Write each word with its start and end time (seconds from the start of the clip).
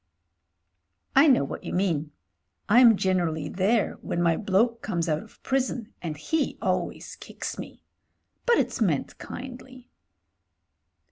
*'I 1.15 1.27
know 1.27 1.43
what 1.43 1.63
you 1.63 1.73
mean. 1.73 2.11
Tm 2.67 2.95
generally 2.95 3.47
there 3.47 3.99
when 4.01 4.19
my 4.19 4.35
bloke 4.35 4.81
comes 4.81 5.07
out 5.07 5.21
of 5.21 5.43
prison, 5.43 5.93
and 6.01 6.17
he 6.17 6.57
always 6.59 7.15
kicks 7.17 7.59
me. 7.59 7.83
But 8.47 8.57
it's 8.57 8.81
meant 8.81 9.19
kindly." 9.19 9.91